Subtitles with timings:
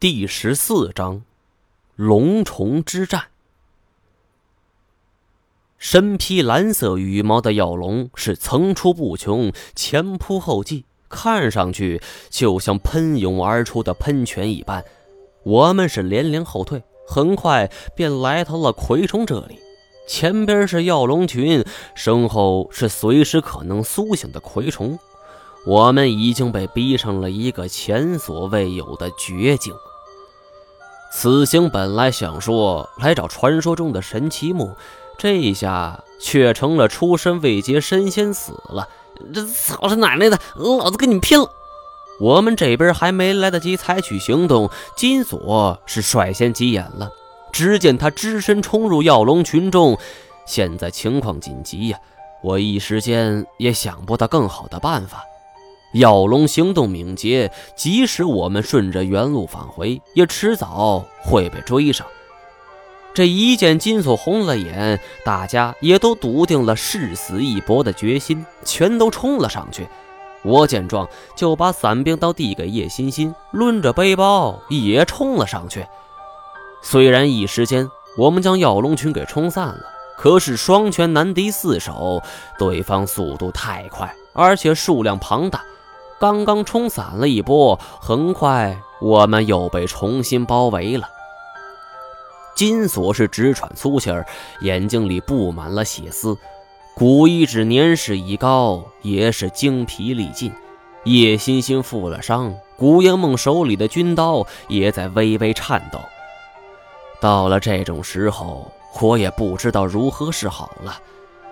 [0.00, 1.24] 第十四章，
[1.94, 3.24] 龙虫之战。
[5.76, 12.00] 身披蓝色羽毛的药龙是层出不穷，前仆后继，看上去
[12.30, 14.82] 就像喷涌而出的喷泉一般。
[15.42, 19.58] 我们是连连后退，很快便来到了蛔虫这里。
[20.08, 21.62] 前边是药龙群，
[21.94, 24.98] 身后是随时可能苏醒的蛔虫。
[25.66, 29.74] 我们已经被逼上了一个前所未有的绝境。
[31.12, 34.76] 此行本来想说来找传说中的神奇木，
[35.18, 38.88] 这一下却成了出身未捷身先死了。
[39.34, 41.50] 这操他奶奶的，老子跟你们拼了！
[42.20, 47.10] 我们这边还没来得及采取行动，金锁是率先急眼了。
[47.52, 49.98] 只见他只身冲入药龙群众，
[50.46, 51.98] 现在情况紧急呀！
[52.42, 55.24] 我一时间也想不到更好的办法。
[55.92, 62.06] 药龙行动敏捷，即使我们顺着原路返回，也迟早会被追上。
[63.12, 69.88] 这一见金锁红了眼，大家也都笃定了誓死一搏的决心，全都冲了上去。
[70.42, 75.84] 我见状，就把伞兵刀递给叶欣欣，抡着背包也冲了上去。
[76.82, 79.80] 虽然一时间我们将药龙群给冲散了，
[80.16, 82.22] 可是双拳难敌四手，
[82.58, 85.60] 对方速度太快，而且数量庞大。
[86.20, 91.08] 刚刚冲散了一波，很快我们又被重新包围了。
[92.54, 94.26] 金锁是直喘粗气儿，
[94.60, 96.36] 眼睛里布满了血丝。
[96.94, 100.52] 古一指年事已高，也是精疲力尽。
[101.04, 105.98] 叶欣欣负了伤，古烟梦手里的军刀也在微微颤抖。
[107.18, 111.00] 到了这种时候，我也不知道如何是好了。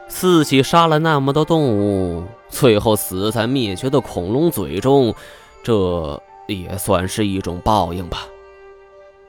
[0.09, 5.15] 自己杀了那么多动物，最后死在灭绝的恐龙嘴中，
[5.63, 8.27] 这也算是一种报应吧。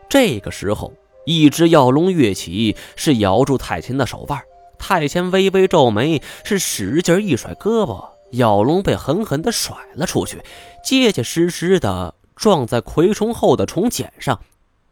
[0.10, 0.94] 这个时候，
[1.26, 4.42] 一只药龙跃起，是咬住太谦的手腕。
[4.80, 10.42] 太谦微微皱眉，是使劲一甩胳膊，药龙被狠狠地甩了出去，
[10.84, 14.40] 结结实实的撞在蛔虫后的虫茧上。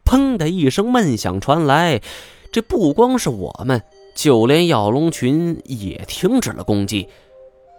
[0.03, 2.01] 砰的一声闷响传来，
[2.51, 3.81] 这不光是我们。
[4.17, 7.07] 就连药龙群也停止了攻击，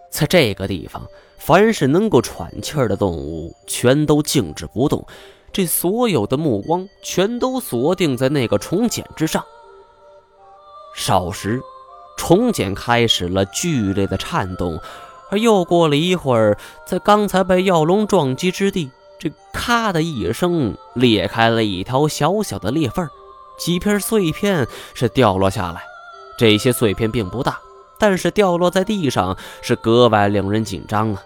[0.09, 1.03] 在这个地方，
[1.37, 5.05] 凡是能够喘气儿的动物全都静止不动，
[5.53, 9.45] 这所有的目光全都锁定在那个虫茧之上。
[10.95, 11.61] 少时，
[12.17, 14.81] 虫茧开始了剧烈的颤动，
[15.33, 16.57] 而又过了一会儿，
[16.87, 23.09] 在刚才被药龙撞击之地，这咔的一声裂开了一条小小的裂缝，
[23.59, 25.83] 几片碎片是掉落下来。
[26.39, 27.59] 这些碎片并不大，
[27.99, 31.23] 但是掉落在地上是格外令人紧张啊！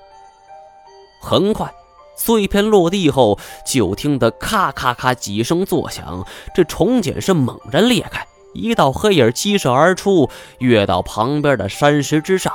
[1.20, 1.72] 很快，
[2.16, 12.52] 碎片落地后，就听得咔咔咔几声作响，这虫茧是猛然裂开，一道黑影激射而出，跃到旁边的山石之上。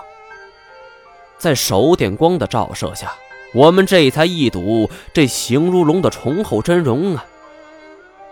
[1.38, 3.14] 在手电光的照射下，
[3.54, 7.24] 我们这才一睹这形如龙的虫后真容啊！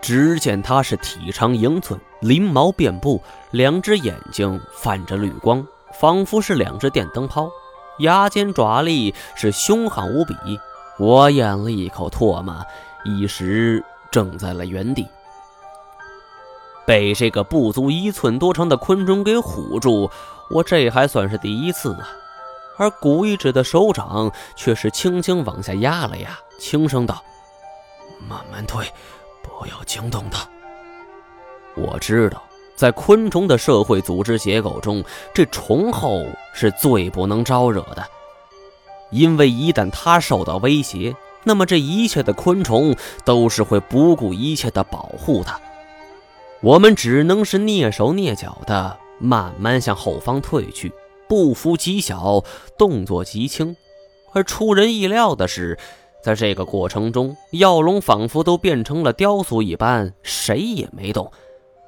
[0.06, 5.66] 只见它是体长英寸，鳞毛遍布，两只眼睛泛着绿光，
[5.98, 7.50] 仿佛是两只电灯泡。
[7.98, 10.32] 牙尖爪利，是凶悍无比。
[11.00, 12.54] 我咽了一口唾沫，
[13.04, 15.08] 一时怔在了原地。
[16.86, 20.08] 被这个不足一寸多长的昆虫给唬住，
[20.50, 22.08] 我这还算是第一次啊。
[22.78, 27.20] 而古一指的手掌却是轻轻往下压了压，轻声道
[28.30, 28.86] ：“慢慢退。”
[29.46, 30.48] 不要惊动它。
[31.74, 32.42] 我知道，
[32.74, 36.24] 在昆虫的社会组织结构中，这虫后
[36.54, 38.06] 是最不能招惹的，
[39.10, 41.14] 因为一旦它受到威胁，
[41.44, 45.60] 那么这一切的昆虫都是会不顾一切的保护它。
[46.62, 50.92] 我们只能是蹑手蹑脚的慢慢向后方退去，
[51.28, 52.42] 步幅极小，
[52.78, 53.76] 动作极轻。
[54.32, 55.78] 而出人意料的是。
[56.22, 61.30] 在这个过程中，药龙仿佛都变成了雕塑一般，谁也没动。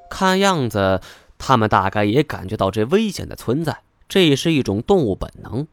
[0.09, 1.01] 看样子，
[1.39, 5.67] 他们大概也感觉到这危险的存在，这是一种动物本能。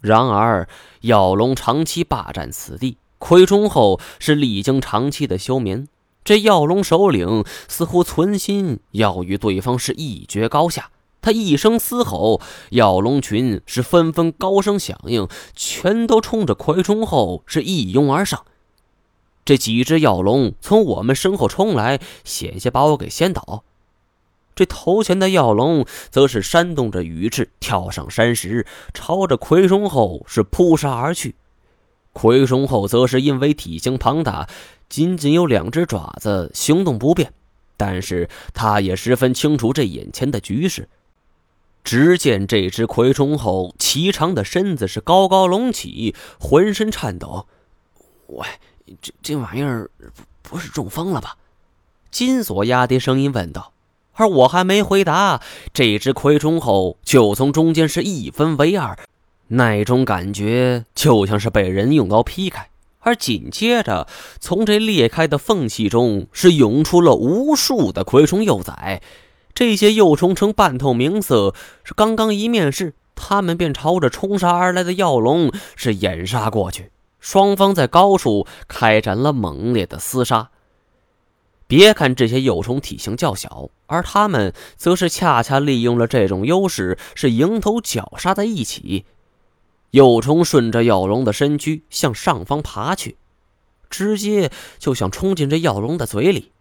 [0.00, 0.68] 然而，
[1.02, 5.88] 药龙长期霸占此地，蛔虫后是历经长期的休眠，
[6.24, 10.90] 这药龙首领似乎存心要与对方是一决高下。
[11.26, 12.40] 他一声嘶吼，
[12.70, 15.26] 药龙群是纷纷高声响应，
[15.56, 18.44] 全都冲着葵虫后是一拥而上。
[19.44, 23.64] 这几只药龙从我们身后冲来，险些把我给掀倒。
[24.54, 28.64] 这头前的药龙则是扇动着羽翅，跳上山石，
[28.94, 31.34] 朝着葵虫后是扑杀而去。
[32.12, 34.48] 葵虫后则是因为体型庞大，
[34.88, 37.32] 仅仅有两只爪子，行动不便。
[37.76, 40.88] 但是他也十分清楚这眼前的局势。
[41.86, 47.46] 只见这只葵虫后颀长的身子是高高隆起，浑身颤抖。
[48.26, 48.44] 喂，
[49.00, 49.88] 这这玩意儿
[50.42, 51.36] 不是中风了吧？
[52.10, 53.72] 金锁压低声音问道。
[54.14, 55.40] 而我还没回答，
[55.72, 58.98] 这只葵虫后就从中间是一分为二。
[59.46, 62.68] 那种感觉就像是被人用刀劈开，
[62.98, 64.08] 而紧接着，
[64.40, 69.00] 从这裂开的缝隙中是涌出了无数的蛔虫幼崽。
[69.56, 76.90] 这些幼虫呈半透明色，是刚刚一面世，它们便朝着冲杀而来的药龙是掩杀过去。
[77.20, 80.50] 双方在高处开展了猛烈的厮杀。
[81.66, 89.06] 别看这些幼虫体型较小，而它们则是恰恰利用了这种优势，是迎头绞杀在一起。
[89.92, 93.16] 幼虫顺着药龙的身躯向上方爬去，
[93.88, 96.52] 直接就想冲进这药龙的嘴里。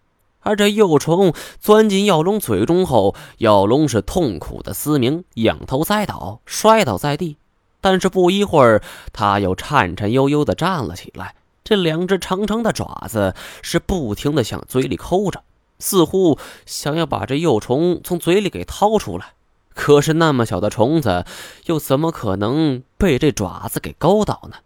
[0.46, 7.38] 而这幼虫钻进药龙嘴中后，药龙是痛苦的嘶鸣，仰头栽倒，摔倒在地。
[7.82, 11.34] 但是不一会儿，它又颤颤悠悠地站了起来，
[11.64, 13.34] 这两只长长的爪子
[13.64, 15.42] 是不停地向嘴里抠着，
[15.80, 16.38] 似乎
[16.68, 19.34] 想要把这幼虫从嘴里给掏出来。
[19.74, 21.26] 可是那么小的虫子，
[21.66, 24.58] 又怎么可能被这爪子给勾倒呢？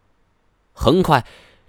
[0.73, 1.25] 很快，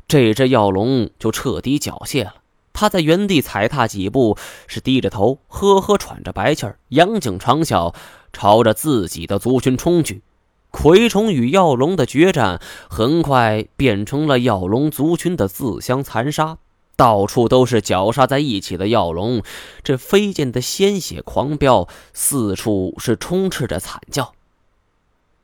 [0.09, 2.35] 这只药龙就彻底缴械了。
[2.73, 4.37] 他在原地踩踏几步，
[4.67, 7.95] 是低着头，呵呵喘着白气儿，仰颈长啸，
[8.33, 10.23] 朝着自己的族群冲去。
[10.71, 16.59] 蛔虫与药龙的决战，很快变成了药龙族群的自相残杀。
[16.97, 19.43] 到处都是绞杀在一起的药龙，
[19.83, 24.35] 这飞溅的鲜血狂飙，四处是充斥着惨叫。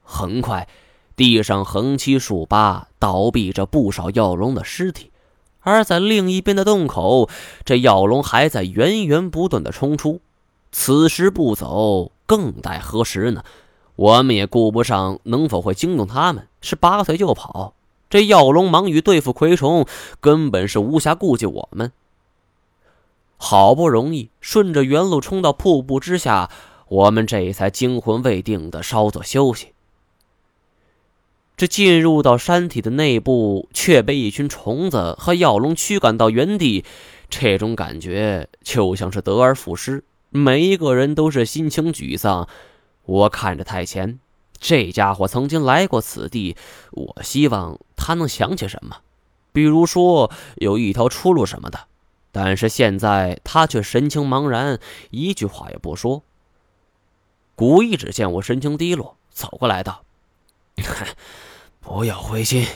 [0.02, 0.68] 很快，
[1.16, 5.10] 地上横七竖八倒闭着不少药龙的尸体，
[5.66, 7.28] 而在另一边的洞口，
[7.64, 10.20] 这药龙还在源源不断的冲出。
[10.70, 13.42] 此时不走，更待何时呢？
[13.96, 17.74] 我们也顾不上能否会惊动他们，是拔腿就跑。
[18.08, 19.84] 这药龙忙于对付蛔虫，
[20.20, 21.90] 根本是无暇顾及我们。
[23.36, 26.48] 好不容易顺着原路冲到瀑布之下，
[26.86, 29.72] 我们这才惊魂未定的稍作休息。
[31.56, 36.84] 这进入到山体的内部，却被一群虫子和药龙驱赶到原地，
[37.30, 42.46] 这种感觉就像是得而复失，每一个人都是心情沮丧。
[43.04, 44.18] 我看着太前。
[44.58, 46.56] 这家伙曾经来过此地，
[46.92, 48.96] 我希望他能想起什么，
[49.52, 51.80] 比如说有一条出路什么的。
[52.32, 54.78] 但是现在他却神情茫然，
[55.10, 56.22] 一句话也不说。
[57.54, 60.02] 古一只见我神情低落，走过来道
[61.80, 62.66] ：“不要灰心，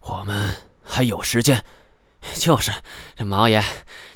[0.00, 1.64] 我们还有时间。
[2.34, 2.72] 就是
[3.16, 3.62] 这毛爷，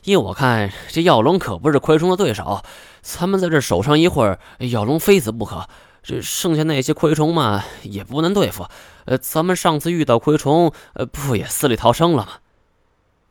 [0.05, 2.63] 依我看，这药龙可不是蛔虫的对手，
[3.01, 5.69] 咱们在这守上一会儿，药龙非死不可。”
[6.03, 8.67] 这剩下那些蛔虫嘛，也不难对付。
[9.05, 12.33] 呃，咱们上次遇到蛔虫，呃，不也死里逃生了吗？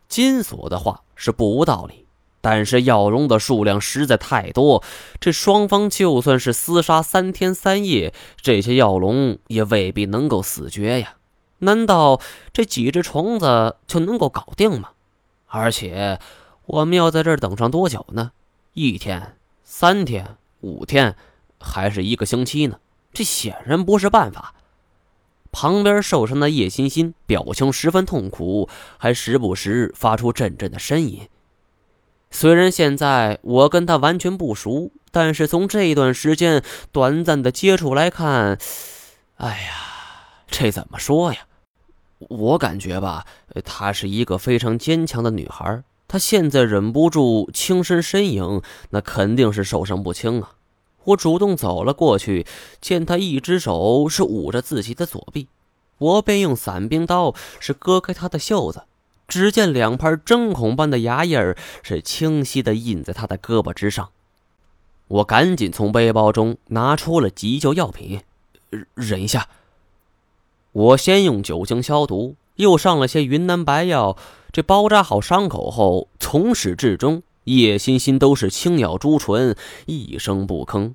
[0.08, 2.01] 金锁的话是不无道理，
[2.42, 4.84] 但是药龙的数量实在太多，
[5.20, 11.14] 这双方就算是厮杀三天三夜，这些药龙也未必能够死绝呀。
[11.60, 12.20] 难道
[12.52, 14.90] 这几只虫子就能够搞定吗？
[15.48, 16.20] 而且
[16.66, 18.32] 我们要在这儿等上多久呢？
[18.74, 21.16] 一天、三天、五天？
[21.60, 22.80] 还是一个星期呢，
[23.14, 24.56] 这显然不是办法。
[25.52, 28.68] 旁边受伤的叶欣欣表情十分痛苦，
[28.98, 31.28] 还时不时发出阵阵的呻吟。
[32.32, 38.58] 虽然现在我跟他完全不熟，但是从这段时间短暂的接触来看，
[39.36, 39.74] 哎呀，
[40.48, 41.40] 这怎么说呀？
[42.30, 43.26] 我感觉吧，
[43.66, 45.84] 她是一个非常坚强的女孩。
[46.08, 48.62] 她现在忍不住轻身呻吟，
[48.92, 50.52] 那肯定是受伤不轻啊。
[51.06, 52.46] 我主动走了过去，
[52.80, 55.48] 见她一只手是捂着自己的左臂，
[55.98, 58.84] 我便用伞兵刀是割开她的袖子，
[59.32, 64.10] 只见两盘针孔般的牙印儿是清晰的印在他的胳膊之上。
[65.08, 68.20] 我赶紧从背包中拿出了急救药品，
[68.94, 69.48] 忍一下。
[70.74, 74.18] 我先用酒精消毒，又上了些云南白药。
[74.52, 77.24] 这包扎好伤口后，从始至终。
[77.46, 80.94] 叶欣欣都是轻咬朱唇，一声不吭。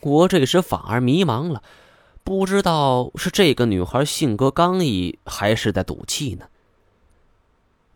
[0.00, 1.62] 我这时反而迷茫了，
[2.24, 6.46] 不知道是这个女孩性格刚毅，还是在赌气呢。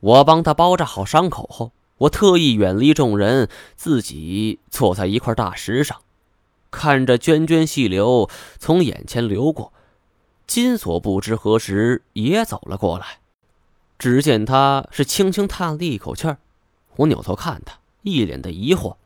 [0.00, 6.00] 我帮他包扎好伤口后，我特意远离众人，自己坐在一块大石上，
[6.71, 8.28] 看着涓涓细流
[8.59, 9.73] 从眼前流过。
[10.47, 13.21] 金锁不知何时也走了过来。
[13.99, 16.38] 只见他是轻轻叹了一口气儿。
[16.97, 18.97] 我扭头看他，一脸的疑惑。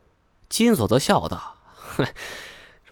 [0.49, 2.07] 金锁则笑道：“哼，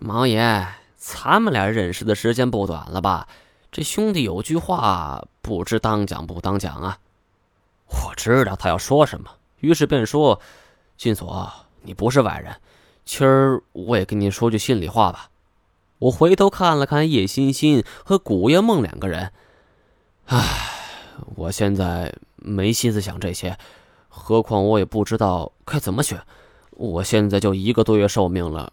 [0.00, 0.66] 毛爷，
[0.96, 3.28] 咱们俩认识的时间不短了吧？
[3.70, 6.98] 这兄弟有句话，不知当讲不当讲啊？”
[7.92, 9.30] 我知道他要说什么，
[9.60, 10.40] 于是便说
[10.96, 12.56] ：“金锁，你不是外人，
[13.04, 15.28] 今儿我也跟你说句心里话吧。”
[15.98, 19.32] 我回头看了看叶欣欣和古月梦两个人，
[20.26, 20.40] 唉，
[21.36, 23.56] 我现在没心思想这些，
[24.08, 26.20] 何况我也不知道该怎么选。
[26.70, 28.72] 我现在就一个多月寿命了，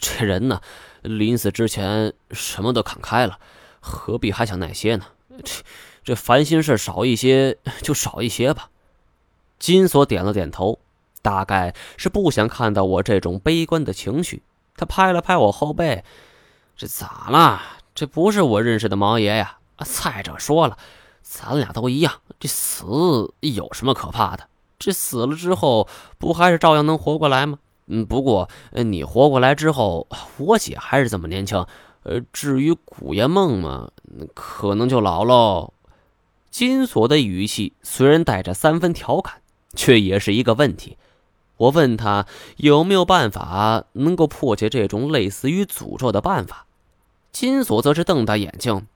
[0.00, 0.60] 这人呢，
[1.00, 3.38] 临死之前什么都看开了，
[3.80, 5.06] 何必还想那些呢？
[5.42, 5.62] 这
[6.06, 8.70] 这烦心事少一些就少一些吧。
[9.58, 10.78] 金锁点了点头，
[11.20, 14.44] 大概是不想看到我这种悲观的情绪。
[14.76, 16.04] 他拍了拍我后背。
[16.76, 17.60] 这咋了？
[17.92, 19.58] 这不是我认识的毛爷呀！
[19.74, 20.78] 啊再者说了，
[21.22, 24.46] 咱俩都一样，这死有什么可怕的？
[24.78, 27.58] 这死了之后，不还是照样能活过来吗？
[27.88, 31.66] 嗯，不过你活过来之后，我姐还是这么年轻。
[32.04, 33.90] 呃，至于古爷梦嘛，
[34.32, 35.72] 可能就老喽。
[36.56, 39.42] 金锁的语气虽然带着三分调侃，
[39.74, 40.96] 却也是一个问题。
[41.58, 42.24] 我问他
[42.56, 46.64] 有没有办法能够破解这种类似于诅咒的办法。
[47.30, 48.86] 金锁则是瞪大眼睛：“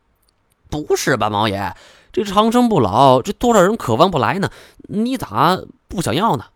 [0.70, 1.76] 不是吧，毛爷，
[2.14, 4.50] 这长生不老，这多少人渴望不来呢？
[4.88, 6.46] 你咋不想要呢？”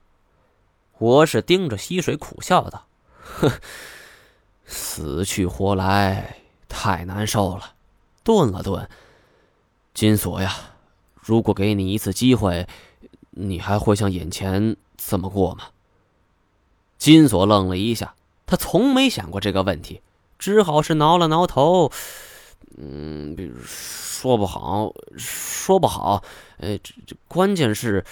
[0.96, 2.86] 我是盯着溪水苦笑道
[3.20, 3.52] ：“哼，
[4.64, 7.74] 死去活来太难受了。”
[8.24, 8.88] 顿了顿，
[9.92, 10.54] 金锁呀，
[11.24, 12.68] 如果给你一次机会，
[13.30, 15.64] 你还会像眼前这么过吗？
[16.98, 18.14] 金锁愣了一下，
[18.44, 20.02] 他从没想过这个问题。
[20.38, 21.90] 只好是挠了挠头，
[22.76, 26.22] 嗯，说不好，说不好。
[26.58, 28.04] 呃，这这关键是，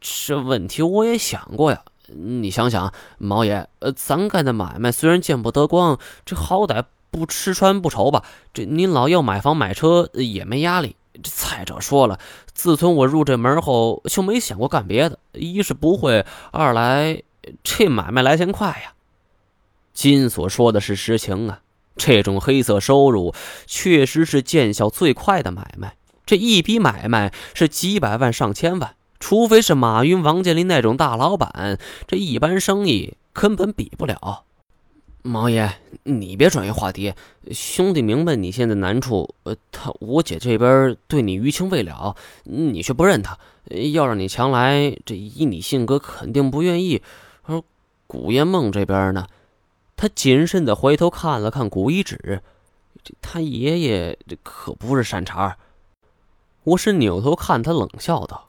[0.00, 1.84] 这问题我也想过呀。
[2.06, 8.24] 你想想，毛爷，呃，咱干的买卖虽然见不得光，这好歹不吃穿不愁吧？
[8.54, 10.96] 这您老要买房买车也没压力。
[11.22, 12.18] 这再者说了，
[12.52, 15.18] 自从我入这门后，就没想过干别的。
[15.32, 17.22] 一是不会，二来
[17.62, 18.94] 这买卖来钱快呀。
[19.92, 21.60] 金所说的是实情啊。
[21.96, 23.34] 这种黑色收入
[23.66, 25.96] 确实是见效最快的买卖。
[26.26, 34.45] 这一笔买卖是几百万上千万，除非是马云、王健林那种大老板，这一般生意根本比不了。
[35.26, 35.70] 毛爷，
[36.04, 37.12] 你别转移话题。
[37.50, 42.14] 兄弟明白你现在难处，呃，他我姐这边对你余情未了，
[42.44, 43.38] 你却不认他，
[43.92, 47.02] 要让你强来，这以你性格肯定不愿意。
[47.42, 47.62] 而
[48.06, 49.26] 古烟梦这边呢？
[49.96, 52.42] 他谨慎的回头看了看古一指，
[53.02, 55.56] 这他爷爷这可不是善茬。
[56.64, 58.48] 我是扭头看他，冷笑道：“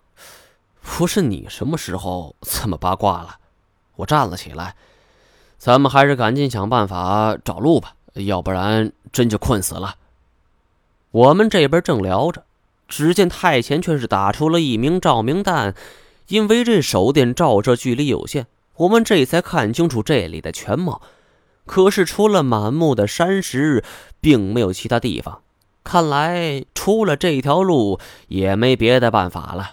[0.81, 3.37] 不是你什么时候这么八卦了？”
[3.97, 4.75] 我站了起来
[5.67, 9.95] ：“咱们还是赶紧想办法找路吧，要不然真就困死了。”
[11.11, 12.45] 我们这边正聊着，
[12.87, 15.75] 只见太前却是打出了一名照明弹，
[16.29, 18.47] 因为这手电照射距离有限，
[18.77, 21.01] 我们这才看清楚这里的全貌。
[21.65, 23.83] 可是，除了满目的山石，
[24.21, 25.41] 并没有其他地方。
[25.83, 29.71] 看来，除了这条路，也没别的办法了。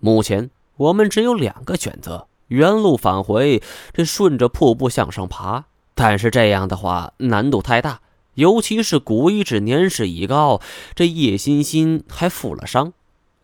[0.00, 5.64] 目前，我们只有两个选择：原路返回，这顺着瀑布向上爬。
[5.94, 8.00] 但是这样的话，难度太大，
[8.34, 10.60] 尤其是古一指年事已高，
[10.94, 12.92] 这叶欣欣还负了伤。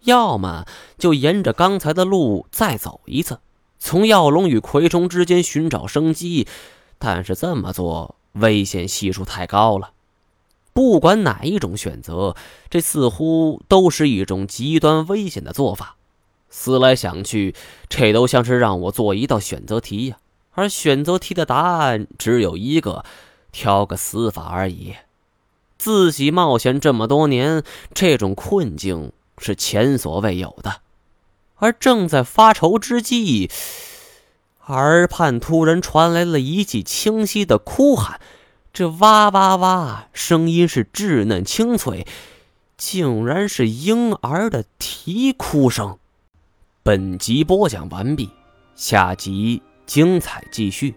[0.05, 0.65] 要么
[0.97, 3.41] 就沿着刚才的路再走一次，
[3.79, 6.47] 从药龙与葵虫之间寻找生机。
[6.99, 9.91] 但是这么做危险系数太高了，
[10.73, 12.35] 不管哪一种选择，
[12.69, 15.97] 这似乎都是一种极端危险的做法。
[16.51, 17.55] 思来想去，
[17.89, 20.19] 这都像是让我做一道选择题呀，
[20.51, 23.05] 而选择题的答案只有一个，
[23.53, 24.97] 挑个死法而已。
[25.79, 27.63] 自己冒险这么多年，
[27.95, 30.83] 这种困境是前所未有的，
[31.55, 33.49] 而正在发愁之际。
[34.67, 38.21] 耳畔突然传来了一记清晰的哭喊，
[38.73, 42.07] 这哇哇哇声音是稚嫩清脆，
[42.77, 45.99] 竟然是婴儿的啼哭声。
[46.83, 48.31] 本集播讲完毕，
[48.75, 50.95] 下集精彩继续。